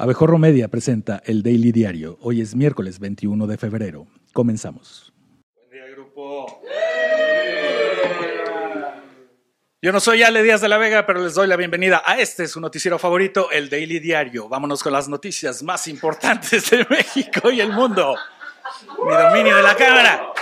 [0.00, 2.18] Abejorro Media presenta el Daily Diario.
[2.20, 4.06] Hoy es miércoles 21 de febrero.
[4.32, 5.12] Comenzamos.
[5.56, 6.62] Buen día, grupo.
[9.82, 12.46] Yo no soy Ale Díaz de la Vega, pero les doy la bienvenida a este
[12.46, 14.48] su noticiero favorito, el Daily Diario.
[14.48, 18.14] Vámonos con las noticias más importantes de México y el mundo.
[19.04, 20.32] Mi dominio de la cámara.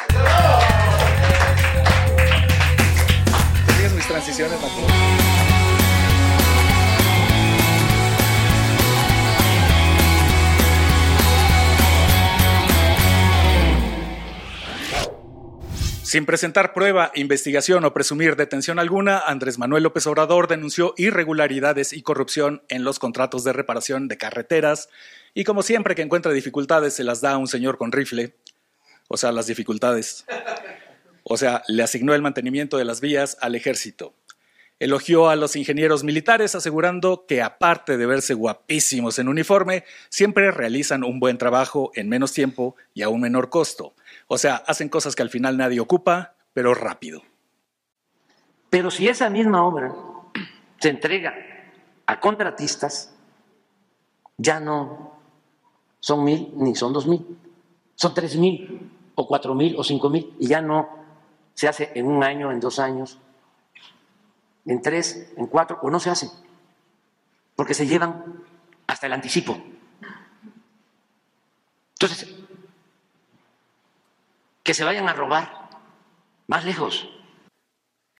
[3.74, 4.58] ¿Sigues mis transiciones?
[16.06, 22.02] Sin presentar prueba, investigación o presumir detención alguna, Andrés Manuel López Obrador denunció irregularidades y
[22.02, 24.88] corrupción en los contratos de reparación de carreteras
[25.34, 28.36] y como siempre que encuentra dificultades se las da a un señor con rifle,
[29.08, 30.24] o sea, las dificultades.
[31.24, 34.14] O sea, le asignó el mantenimiento de las vías al ejército.
[34.78, 41.02] Elogió a los ingenieros militares asegurando que aparte de verse guapísimos en uniforme, siempre realizan
[41.02, 43.94] un buen trabajo en menos tiempo y a un menor costo.
[44.26, 47.22] O sea, hacen cosas que al final nadie ocupa, pero rápido.
[48.70, 49.94] Pero si esa misma obra
[50.78, 51.34] se entrega
[52.06, 53.14] a contratistas,
[54.36, 55.12] ya no
[56.00, 57.38] son mil ni son dos mil,
[57.94, 60.88] son tres mil o cuatro mil o cinco mil y ya no
[61.54, 63.18] se hace en un año, en dos años,
[64.66, 66.28] en tres, en cuatro, o no se hace,
[67.54, 68.42] porque se llevan
[68.86, 69.56] hasta el anticipo.
[71.94, 72.45] Entonces,
[74.66, 75.70] que se vayan a robar
[76.48, 77.08] más lejos.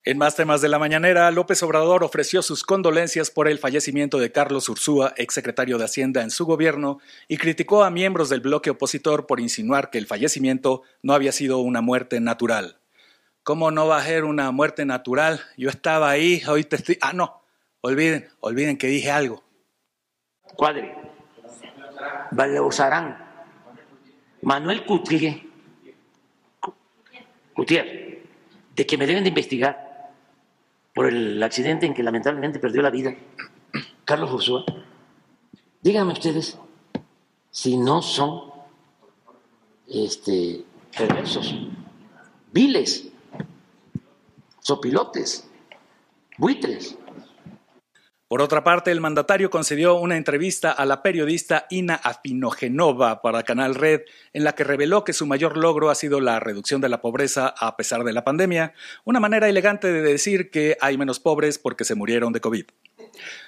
[0.04, 4.30] En más temas de la mañanera, López Obrador ofreció sus condolencias por el fallecimiento de
[4.30, 9.26] Carlos Ursúa, exsecretario de Hacienda en su gobierno, y criticó a miembros del bloque opositor
[9.26, 12.78] por insinuar que el fallecimiento no había sido una muerte natural.
[13.42, 15.40] ¿Cómo no va a ser una muerte natural?
[15.56, 16.96] Yo estaba ahí, hoy te estoy...
[17.00, 17.42] Ah, no,
[17.80, 19.42] olviden, olviden que dije algo.
[20.54, 20.94] Cuadre,
[22.30, 23.18] Valeusarán,
[24.42, 25.45] Manuel Cutrille,
[27.56, 28.18] Gutiérrez,
[28.74, 30.12] de que me deben de investigar
[30.94, 33.14] por el accidente en que lamentablemente perdió la vida
[34.04, 34.64] Carlos Ursúa.
[35.82, 36.58] Díganme ustedes
[37.50, 38.50] si no son
[39.88, 40.64] este,
[40.96, 41.54] perversos,
[42.52, 43.08] viles,
[44.60, 45.48] sopilotes,
[46.38, 46.98] buitres.
[48.28, 53.76] Por otra parte, el mandatario concedió una entrevista a la periodista Ina Afinogenova para Canal
[53.76, 54.00] Red,
[54.32, 57.54] en la que reveló que su mayor logro ha sido la reducción de la pobreza
[57.56, 61.84] a pesar de la pandemia, una manera elegante de decir que hay menos pobres porque
[61.84, 62.64] se murieron de COVID.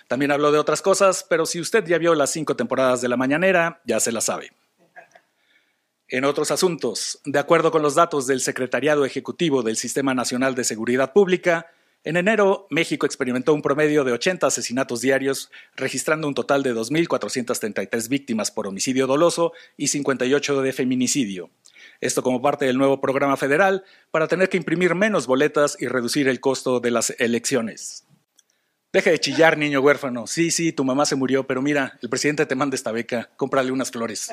[0.07, 3.17] También habló de otras cosas, pero si usted ya vio las cinco temporadas de La
[3.17, 4.53] Mañanera, ya se la sabe.
[6.07, 10.63] En otros asuntos, de acuerdo con los datos del Secretariado Ejecutivo del Sistema Nacional de
[10.63, 11.67] Seguridad Pública,
[12.05, 18.09] en enero, México experimentó un promedio de 80 asesinatos diarios, registrando un total de 2.433
[18.09, 21.51] víctimas por homicidio doloso y 58 de feminicidio.
[22.01, 26.29] Esto como parte del nuevo programa federal para tener que imprimir menos boletas y reducir
[26.29, 28.07] el costo de las elecciones.
[28.93, 30.27] Deja de chillar, niño huérfano.
[30.27, 33.71] Sí, sí, tu mamá se murió, pero mira, el presidente te manda esta beca, cómprale
[33.71, 34.33] unas flores.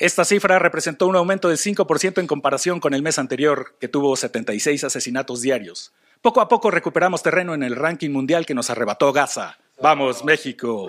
[0.00, 4.16] Esta cifra representó un aumento del 5% en comparación con el mes anterior, que tuvo
[4.16, 5.92] 76 asesinatos diarios.
[6.22, 9.58] Poco a poco recuperamos terreno en el ranking mundial que nos arrebató Gaza.
[9.82, 10.88] ¡Vamos, México!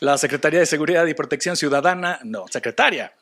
[0.00, 3.14] La Secretaría de Seguridad y Protección Ciudadana, no, secretaria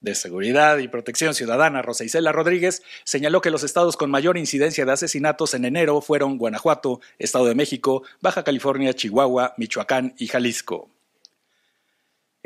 [0.00, 4.84] de Seguridad y Protección Ciudadana, Rosa Isela Rodríguez, señaló que los estados con mayor incidencia
[4.84, 10.90] de asesinatos en enero fueron Guanajuato, Estado de México, Baja California, Chihuahua, Michoacán y Jalisco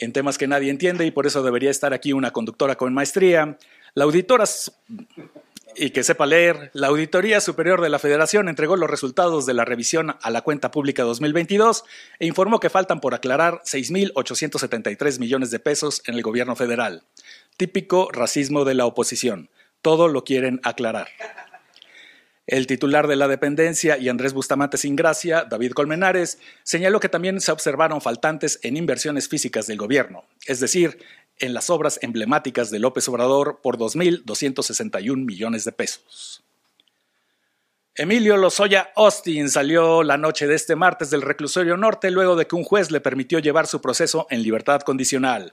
[0.00, 3.58] en temas que nadie entiende y por eso debería estar aquí una conductora con maestría.
[3.94, 4.44] La auditora
[5.76, 9.64] y que sepa leer, la Auditoría Superior de la Federación entregó los resultados de la
[9.64, 11.84] revisión a la cuenta pública 2022
[12.18, 17.04] e informó que faltan por aclarar 6.873 millones de pesos en el gobierno federal.
[17.56, 19.50] Típico racismo de la oposición.
[19.82, 21.08] Todo lo quieren aclarar.
[22.50, 27.40] El titular de la dependencia y Andrés Bustamante sin gracia, David Colmenares, señaló que también
[27.40, 30.98] se observaron faltantes en inversiones físicas del gobierno, es decir,
[31.38, 36.42] en las obras emblemáticas de López Obrador por 2.261 millones de pesos.
[37.94, 42.56] Emilio Lozoya Austin salió la noche de este martes del reclusorio norte luego de que
[42.56, 45.52] un juez le permitió llevar su proceso en libertad condicional,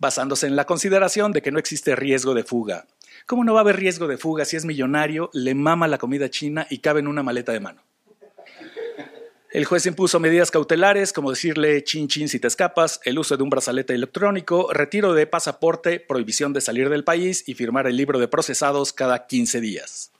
[0.00, 2.88] basándose en la consideración de que no existe riesgo de fuga.
[3.26, 6.28] ¿Cómo no va a haber riesgo de fuga si es millonario, le mama la comida
[6.28, 7.82] china y cabe en una maleta de mano?
[9.50, 13.42] El juez impuso medidas cautelares como decirle chin chin si te escapas, el uso de
[13.42, 18.18] un brazalete electrónico, retiro de pasaporte, prohibición de salir del país y firmar el libro
[18.18, 20.11] de procesados cada 15 días.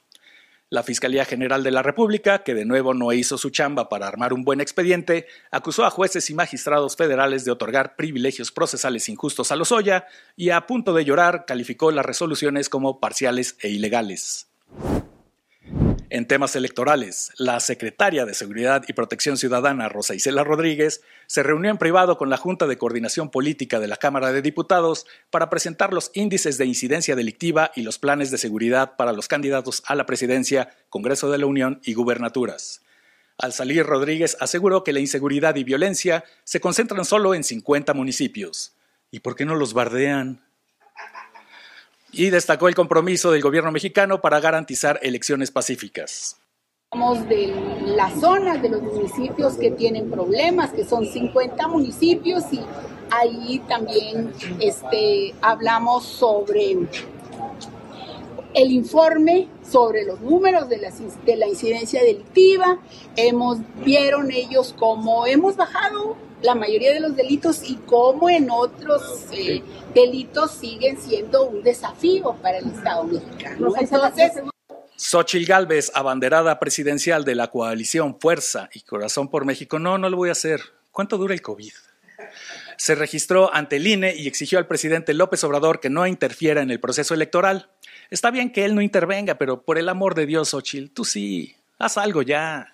[0.73, 4.33] La Fiscalía General de la República, que de nuevo no hizo su chamba para armar
[4.33, 9.57] un buen expediente, acusó a jueces y magistrados federales de otorgar privilegios procesales injustos a
[9.57, 14.47] Lozoya y a punto de llorar calificó las resoluciones como parciales e ilegales.
[16.15, 21.71] En temas electorales, la secretaria de Seguridad y Protección Ciudadana, Rosa Isela Rodríguez, se reunió
[21.71, 25.95] en privado con la Junta de Coordinación Política de la Cámara de Diputados para presentar
[25.95, 30.05] los índices de incidencia delictiva y los planes de seguridad para los candidatos a la
[30.05, 32.83] presidencia, Congreso de la Unión y gubernaturas.
[33.39, 38.77] Al salir, Rodríguez aseguró que la inseguridad y violencia se concentran solo en 50 municipios.
[39.11, 40.43] ¿Y por qué no los bardean?
[42.13, 46.37] Y destacó el compromiso del gobierno mexicano para garantizar elecciones pacíficas.
[46.91, 47.55] Hablamos de
[47.97, 52.61] las zonas de los municipios que tienen problemas, que son 50 municipios y
[53.11, 56.77] ahí también este, hablamos sobre
[58.55, 60.91] el informe sobre los números de la,
[61.25, 62.79] de la incidencia delictiva.
[63.17, 69.27] Hemos, vieron ellos cómo hemos bajado la mayoría de los delitos y cómo en otros
[69.33, 69.63] eh,
[69.95, 73.75] delitos siguen siendo un desafío para el Estado mexicano.
[73.79, 74.33] Entonces,
[74.97, 80.17] Xochil Gálvez, abanderada presidencial de la coalición Fuerza y Corazón por México, no, no lo
[80.17, 80.61] voy a hacer.
[80.91, 81.73] ¿Cuánto dura el COVID?
[82.77, 86.71] Se registró ante el INE y exigió al presidente López Obrador que no interfiera en
[86.71, 87.71] el proceso electoral.
[88.11, 91.57] Está bien que él no intervenga, pero por el amor de Dios, Xochil, tú sí,
[91.79, 92.72] haz algo ya.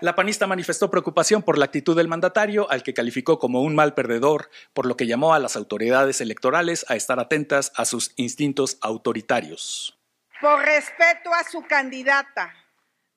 [0.00, 3.94] La panista manifestó preocupación por la actitud del mandatario, al que calificó como un mal
[3.94, 8.78] perdedor, por lo que llamó a las autoridades electorales a estar atentas a sus instintos
[8.80, 9.98] autoritarios.
[10.40, 12.54] Por respeto a su candidata,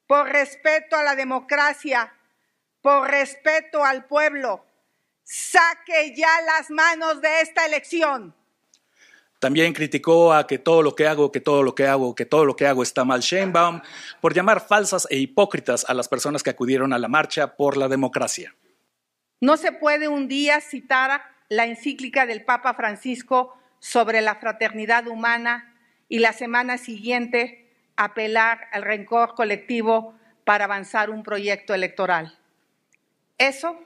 [0.08, 2.14] por respeto a la democracia,
[2.82, 4.64] por respeto al pueblo,
[5.24, 8.36] saque ya las manos de esta elección.
[9.40, 12.46] También criticó a que todo lo que hago, que todo lo que hago, que todo
[12.46, 13.82] lo que hago está mal Sheinbaum
[14.22, 17.88] por llamar falsas e hipócritas a las personas que acudieron a la marcha por la
[17.88, 18.56] democracia.
[19.42, 25.76] No se puede un día citar la encíclica del Papa Francisco sobre la fraternidad humana
[26.08, 30.16] y la semana siguiente apelar al rencor colectivo
[30.46, 32.38] para avanzar un proyecto electoral.
[33.38, 33.78] Eso,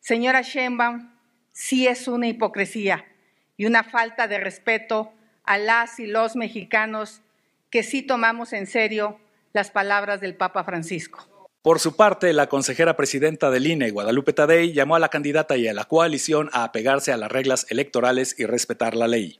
[0.00, 1.12] señora Sheinbaum,
[1.52, 3.04] sí es una hipocresía
[3.62, 5.12] y una falta de respeto
[5.44, 7.20] a las y los mexicanos
[7.70, 9.20] que sí tomamos en serio
[9.52, 11.28] las palabras del Papa Francisco.
[11.62, 15.68] Por su parte, la consejera presidenta del INE, Guadalupe Tadei, llamó a la candidata y
[15.68, 19.38] a la coalición a apegarse a las reglas electorales y respetar la ley.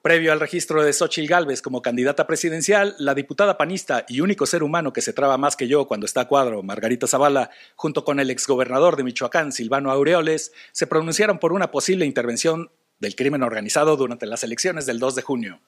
[0.00, 4.62] Previo al registro de Xochitl Gálvez como candidata presidencial, la diputada panista y único ser
[4.62, 8.20] humano que se traba más que yo cuando está a cuadro, Margarita Zavala, junto con
[8.20, 12.70] el exgobernador de Michoacán, Silvano Aureoles, se pronunciaron por una posible intervención
[13.00, 15.60] del crimen organizado durante las elecciones del 2 de junio.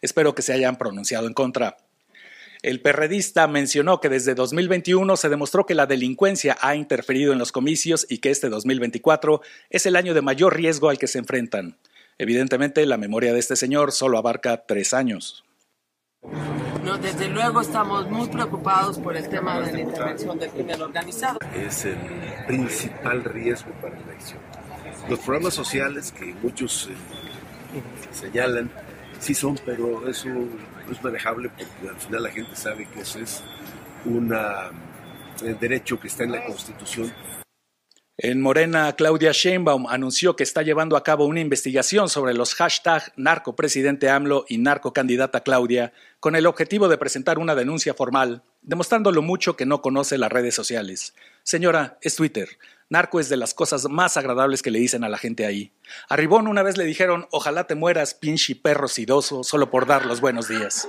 [0.00, 1.76] Espero que se hayan pronunciado en contra.
[2.62, 7.52] El perredista mencionó que desde 2021 se demostró que la delincuencia ha interferido en los
[7.52, 9.40] comicios y que este 2024
[9.70, 11.78] es el año de mayor riesgo al que se enfrentan.
[12.18, 15.42] Evidentemente, la memoria de este señor solo abarca tres años.
[16.84, 21.38] No, desde luego estamos muy preocupados por el tema de la intervención del crimen organizado.
[21.54, 21.96] Es el
[22.46, 24.49] principal riesgo para la elección
[25.08, 26.94] los programas sociales que muchos eh,
[28.12, 28.70] señalan,
[29.18, 33.18] sí son, pero eso no es manejable porque al final la gente sabe que eso
[33.18, 33.42] es
[34.04, 37.12] un eh, derecho que está en la Constitución
[38.22, 43.12] en Morena, Claudia Sheinbaum anunció que está llevando a cabo una investigación sobre los hashtags
[43.16, 49.22] narcopresidente AMLO y narcocandidata Claudia, con el objetivo de presentar una denuncia formal, demostrando lo
[49.22, 51.14] mucho que no conoce las redes sociales.
[51.44, 52.48] Señora, es Twitter.
[52.90, 55.72] Narco es de las cosas más agradables que le dicen a la gente ahí.
[56.10, 60.04] A Ribón una vez le dijeron, ojalá te mueras, pinche perro sidoso, solo por dar
[60.04, 60.88] los buenos días.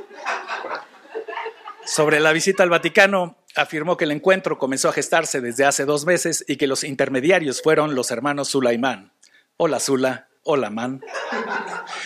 [1.85, 6.05] Sobre la visita al Vaticano, afirmó que el encuentro comenzó a gestarse desde hace dos
[6.05, 9.13] meses y que los intermediarios fueron los hermanos Sulaimán.
[9.57, 11.01] Hola Zula, hola Man.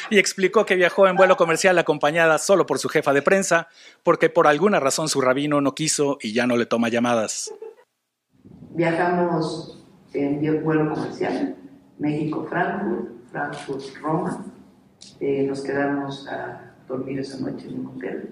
[0.10, 3.68] Y explicó que viajó en vuelo comercial acompañada solo por su jefa de prensa,
[4.04, 7.54] porque por alguna razón su rabino no quiso y ya no le toma llamadas.
[8.72, 9.84] Viajamos
[10.14, 11.56] en vuelo comercial,
[12.00, 14.46] México-Frankfurt, Frankfurt-Roma.
[15.20, 18.30] Eh, nos quedamos a dormir esa noche en un hotel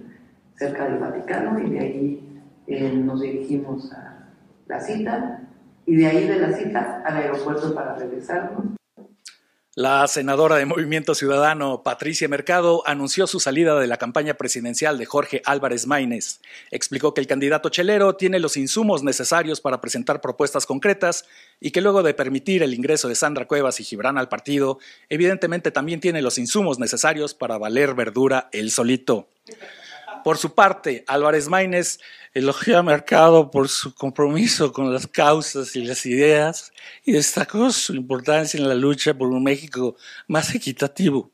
[0.58, 2.33] cerca del Vaticano y de ahí
[2.68, 4.30] eh, nos dirigimos a
[4.68, 5.42] la cita
[5.86, 8.66] y de ahí de la cita al aeropuerto para regresarnos.
[9.76, 15.08] La senadora de Movimiento Ciudadano, Patricia Mercado, anunció su salida de la campaña presidencial de
[15.08, 16.42] Jorge Álvarez Maínez.
[16.70, 21.26] Explicó que el candidato chelero tiene los insumos necesarios para presentar propuestas concretas
[21.60, 24.78] y que luego de permitir el ingreso de Sandra Cuevas y Gibran al partido,
[25.10, 29.28] evidentemente también tiene los insumos necesarios para valer verdura él solito.
[30.24, 32.00] Por su parte, Álvarez Maínez
[32.34, 36.72] elogió a Mercado por su compromiso con las causas y las ideas
[37.04, 41.32] y destacó su importancia en la lucha por un México más equitativo.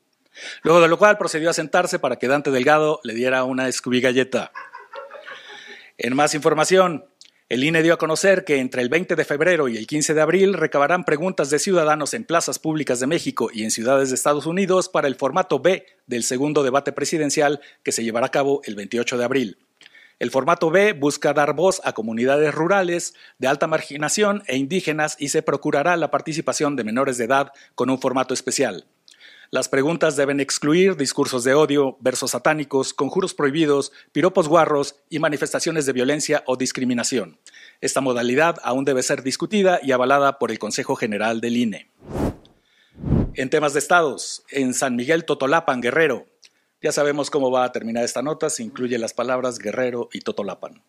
[0.62, 4.52] Luego de lo cual procedió a sentarse para que Dante Delgado le diera una escubigalleta.
[5.96, 7.04] En más información,
[7.50, 10.20] el INE dio a conocer que entre el 20 de febrero y el 15 de
[10.20, 14.46] abril recabarán preguntas de ciudadanos en plazas públicas de México y en ciudades de Estados
[14.46, 18.76] Unidos para el formato B del segundo debate presidencial que se llevará a cabo el
[18.76, 19.58] 28 de abril.
[20.20, 25.30] El formato B busca dar voz a comunidades rurales de alta marginación e indígenas y
[25.30, 28.86] se procurará la participación de menores de edad con un formato especial.
[29.52, 35.86] Las preguntas deben excluir discursos de odio, versos satánicos, conjuros prohibidos, piropos guarros y manifestaciones
[35.86, 37.36] de violencia o discriminación.
[37.80, 41.90] Esta modalidad aún debe ser discutida y avalada por el Consejo General del INE.
[43.34, 46.26] En temas de estados, en San Miguel Totolapan, Guerrero.
[46.80, 50.80] Ya sabemos cómo va a terminar esta nota, se incluye las palabras Guerrero y Totolapan.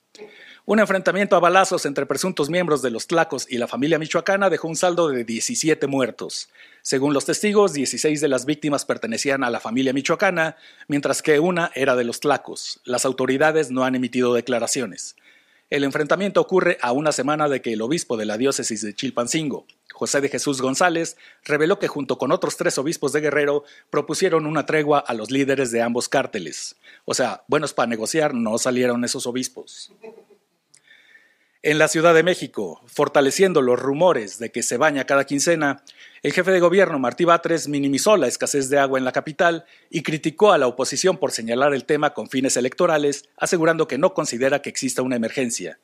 [0.64, 4.68] Un enfrentamiento a balazos entre presuntos miembros de los Tlacos y la familia michoacana dejó
[4.68, 6.50] un saldo de 17 muertos.
[6.84, 11.72] Según los testigos, 16 de las víctimas pertenecían a la familia michoacana, mientras que una
[11.74, 12.80] era de los Tlacos.
[12.86, 15.16] Las autoridades no han emitido declaraciones.
[15.72, 19.66] El enfrentamiento ocurre a una semana de que el obispo de la diócesis de Chilpancingo,
[19.92, 24.68] José de Jesús González, reveló que junto con otros tres obispos de Guerrero propusieron una
[24.68, 26.76] tregua a los líderes de ambos cárteles.
[27.06, 29.92] O sea, buenos para negociar no salieron esos obispos.
[31.64, 35.84] En la Ciudad de México, fortaleciendo los rumores de que se baña cada quincena,
[36.24, 40.02] el jefe de gobierno Martí Batres minimizó la escasez de agua en la capital y
[40.02, 44.64] criticó a la oposición por señalar el tema con fines electorales, asegurando que no considera
[44.64, 45.78] que exista una emergencia.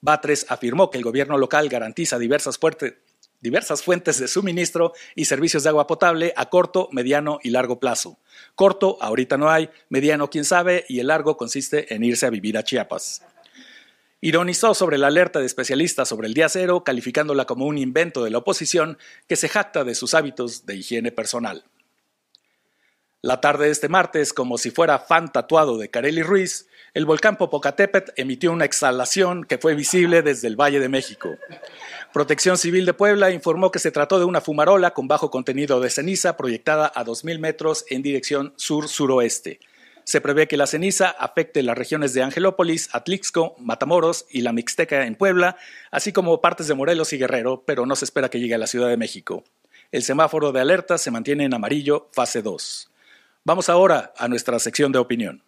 [0.00, 2.58] Batres afirmó que el gobierno local garantiza diversas,
[3.42, 8.18] diversas fuentes de suministro y servicios de agua potable a corto, mediano y largo plazo.
[8.54, 12.56] Corto, ahorita no hay, mediano, quién sabe, y el largo consiste en irse a vivir
[12.56, 13.20] a Chiapas.
[14.20, 18.30] Ironizó sobre la alerta de especialistas sobre el día cero, calificándola como un invento de
[18.30, 18.98] la oposición
[19.28, 21.64] que se jacta de sus hábitos de higiene personal.
[23.22, 27.36] La tarde de este martes, como si fuera fan tatuado de Carely Ruiz, el volcán
[27.36, 31.36] Popocatépetl emitió una exhalación que fue visible desde el Valle de México.
[32.12, 35.90] Protección Civil de Puebla informó que se trató de una fumarola con bajo contenido de
[35.90, 39.60] ceniza proyectada a 2.000 metros en dirección sur-suroeste.
[40.08, 45.04] Se prevé que la ceniza afecte las regiones de Angelópolis, Atlixco, Matamoros y la Mixteca
[45.04, 45.58] en Puebla,
[45.90, 48.66] así como partes de Morelos y Guerrero, pero no se espera que llegue a la
[48.66, 49.44] Ciudad de México.
[49.92, 52.90] El semáforo de alerta se mantiene en amarillo, fase 2.
[53.44, 55.42] Vamos ahora a nuestra sección de opinión.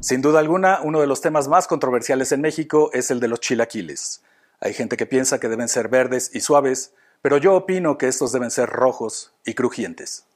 [0.00, 3.40] Sin duda alguna, uno de los temas más controversiales en México es el de los
[3.40, 4.22] chilaquiles.
[4.60, 8.32] Hay gente que piensa que deben ser verdes y suaves, pero yo opino que estos
[8.32, 10.26] deben ser rojos y crujientes.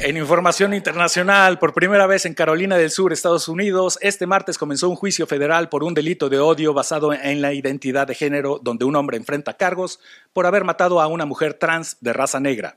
[0.00, 4.88] En información internacional, por primera vez en Carolina del Sur, Estados Unidos, este martes comenzó
[4.88, 8.84] un juicio federal por un delito de odio basado en la identidad de género, donde
[8.84, 10.00] un hombre enfrenta cargos
[10.32, 12.76] por haber matado a una mujer trans de raza negra.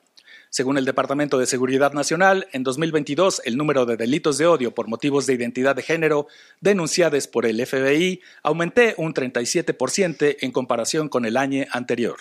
[0.50, 4.88] Según el Departamento de Seguridad Nacional, en 2022 el número de delitos de odio por
[4.88, 6.28] motivos de identidad de género
[6.62, 12.18] denunciados por el FBI aumentó un 37% en comparación con el año anterior.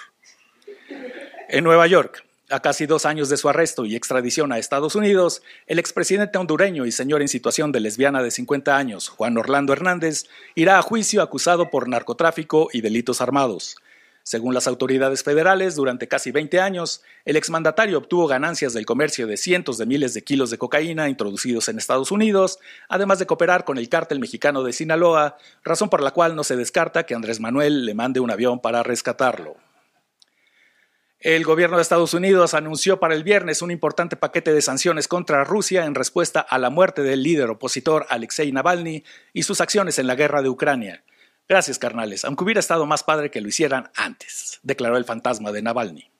[1.48, 5.42] En Nueva York, a casi dos años de su arresto y extradición a Estados Unidos,
[5.66, 10.26] el expresidente hondureño y señor en situación de lesbiana de 50 años, Juan Orlando Hernández,
[10.54, 13.76] irá a juicio acusado por narcotráfico y delitos armados.
[14.22, 19.36] Según las autoridades federales, durante casi 20 años, el exmandatario obtuvo ganancias del comercio de
[19.36, 23.78] cientos de miles de kilos de cocaína introducidos en Estados Unidos, además de cooperar con
[23.78, 27.86] el cártel mexicano de Sinaloa, razón por la cual no se descarta que Andrés Manuel
[27.86, 29.56] le mande un avión para rescatarlo.
[31.26, 35.42] El gobierno de Estados Unidos anunció para el viernes un importante paquete de sanciones contra
[35.42, 39.02] Rusia en respuesta a la muerte del líder opositor Alexei Navalny
[39.32, 41.02] y sus acciones en la guerra de Ucrania.
[41.48, 45.62] Gracias, carnales, aunque hubiera estado más padre que lo hicieran antes, declaró el fantasma de
[45.62, 46.12] Navalny.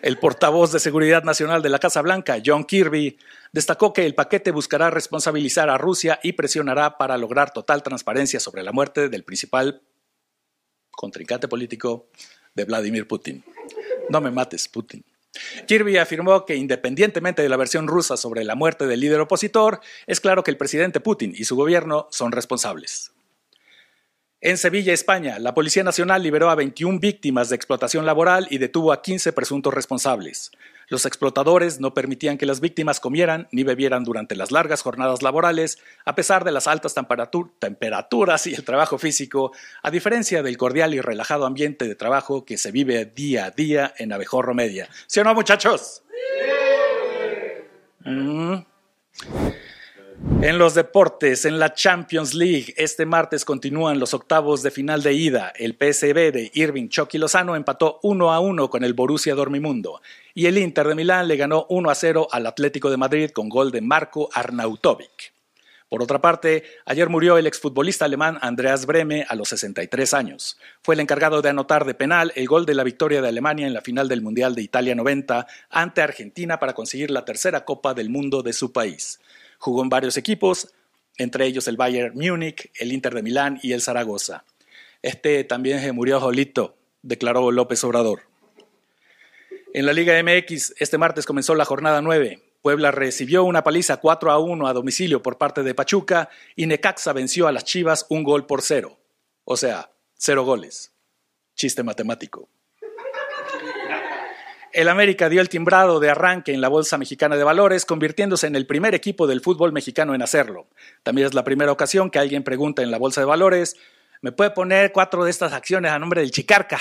[0.00, 3.18] El portavoz de Seguridad Nacional de la Casa Blanca, John Kirby,
[3.52, 8.62] destacó que el paquete buscará responsabilizar a Rusia y presionará para lograr total transparencia sobre
[8.62, 9.82] la muerte del principal
[10.90, 12.08] contrincante político
[12.54, 13.44] de Vladimir Putin.
[14.08, 15.04] No me mates, Putin.
[15.66, 20.20] Kirby afirmó que independientemente de la versión rusa sobre la muerte del líder opositor, es
[20.20, 23.12] claro que el presidente Putin y su gobierno son responsables.
[24.40, 28.92] En Sevilla, España, la Policía Nacional liberó a 21 víctimas de explotación laboral y detuvo
[28.92, 30.52] a 15 presuntos responsables.
[30.88, 35.78] Los explotadores no permitían que las víctimas comieran ni bebieran durante las largas jornadas laborales,
[36.04, 36.94] a pesar de las altas
[37.58, 42.58] temperaturas y el trabajo físico, a diferencia del cordial y relajado ambiente de trabajo que
[42.58, 44.88] se vive día a día en Abejorro Media.
[45.06, 46.02] ¿Sí o no, muchachos?
[48.04, 48.56] Mm.
[50.42, 55.12] En los deportes, en la Champions League, este martes continúan los octavos de final de
[55.12, 55.52] ida.
[55.56, 60.00] El PSV de Irving Chucky Lozano empató 1 a 1 con el Borussia Dormimundo
[60.34, 63.48] y el Inter de Milán le ganó 1 a 0 al Atlético de Madrid con
[63.48, 65.32] gol de Marco Arnautovic.
[65.88, 70.58] Por otra parte, ayer murió el exfutbolista alemán Andreas Breme a los 63 años.
[70.82, 73.74] Fue el encargado de anotar de penal el gol de la victoria de Alemania en
[73.74, 78.10] la final del Mundial de Italia 90 ante Argentina para conseguir la tercera Copa del
[78.10, 79.20] Mundo de su país.
[79.58, 80.74] Jugó en varios equipos,
[81.16, 84.44] entre ellos el Bayern Múnich, el Inter de Milán y el Zaragoza.
[85.00, 88.33] Este también se murió Jolito, declaró López Obrador.
[89.76, 92.40] En la Liga MX, este martes comenzó la jornada 9.
[92.62, 97.12] Puebla recibió una paliza 4 a 1 a domicilio por parte de Pachuca y Necaxa
[97.12, 99.00] venció a las Chivas un gol por cero.
[99.42, 100.92] O sea, cero goles.
[101.56, 102.48] Chiste matemático.
[104.72, 108.54] El América dio el timbrado de arranque en la Bolsa Mexicana de Valores, convirtiéndose en
[108.54, 110.68] el primer equipo del fútbol mexicano en hacerlo.
[111.02, 113.74] También es la primera ocasión que alguien pregunta en la Bolsa de Valores,
[114.20, 116.78] ¿me puede poner cuatro de estas acciones a nombre del Chicarca?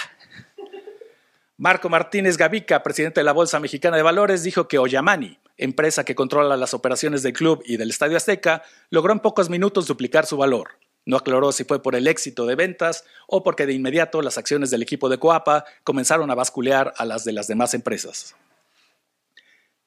[1.63, 6.13] Marco Martínez Gavica, presidente de la Bolsa Mexicana de Valores, dijo que Oyamani, empresa que
[6.13, 10.35] controla las operaciones del club y del Estadio Azteca, logró en pocos minutos duplicar su
[10.35, 10.71] valor.
[11.05, 14.71] No aclaró si fue por el éxito de ventas o porque de inmediato las acciones
[14.71, 18.35] del equipo de Coapa comenzaron a basculear a las de las demás empresas.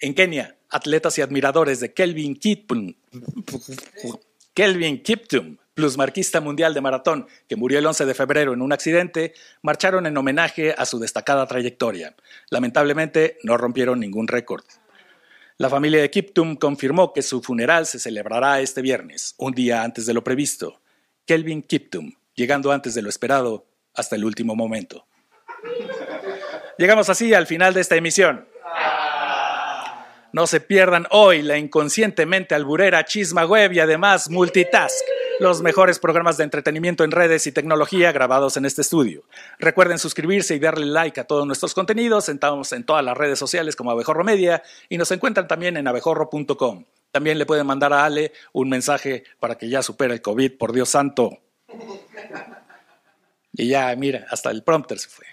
[0.01, 2.95] En Kenia, atletas y admiradores de Kelvin Kiptum,
[4.55, 9.35] Kelvin Kiptum, plusmarquista mundial de maratón, que murió el 11 de febrero en un accidente,
[9.61, 12.17] marcharon en homenaje a su destacada trayectoria.
[12.49, 14.65] Lamentablemente, no rompieron ningún récord.
[15.59, 20.07] La familia de Kiptum confirmó que su funeral se celebrará este viernes, un día antes
[20.07, 20.81] de lo previsto.
[21.27, 25.07] Kelvin Kiptum, llegando antes de lo esperado hasta el último momento.
[26.79, 28.49] Llegamos así al final de esta emisión.
[30.33, 36.37] No se pierdan hoy la inconscientemente alburera Chisma Web y además Multitask los mejores programas
[36.37, 39.25] de entretenimiento en redes y tecnología grabados en este estudio.
[39.59, 42.29] Recuerden suscribirse y darle like a todos nuestros contenidos.
[42.29, 46.85] Estamos en todas las redes sociales como Abejorro Media y nos encuentran también en abejorro.com.
[47.11, 50.73] También le pueden mandar a Ale un mensaje para que ya supere el COVID, por
[50.73, 51.39] Dios santo.
[53.53, 55.27] Y ya, mira, hasta el prompter se fue.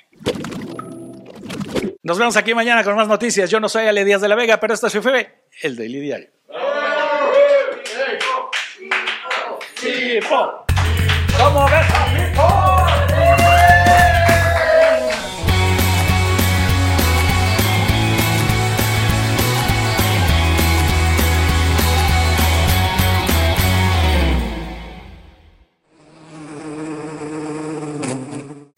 [2.04, 3.50] Nos vemos aquí mañana con más noticias.
[3.50, 6.30] Yo no soy Ale Díaz de la Vega, pero esto fue el Daily Diario.
[11.38, 11.86] ¿Cómo ves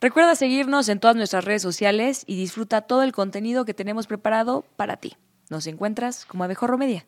[0.02, 4.65] Recuerda seguirnos en todas nuestras redes sociales y disfruta todo el contenido que tenemos preparado
[4.76, 5.18] para ti.
[5.52, 7.06] Nos encuentras como Abejorro Media.